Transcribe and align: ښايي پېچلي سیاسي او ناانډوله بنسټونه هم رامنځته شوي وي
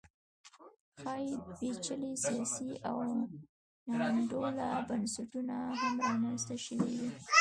ښايي 0.99 1.33
پېچلي 1.57 2.11
سیاسي 2.25 2.71
او 2.89 2.97
ناانډوله 3.95 4.67
بنسټونه 4.87 5.55
هم 5.79 5.95
رامنځته 6.07 6.55
شوي 6.65 6.91
وي 6.99 7.09